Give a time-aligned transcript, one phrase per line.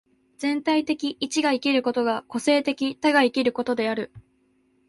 [0.39, 4.11] 全体的一が生きることが個物的多が生きることである。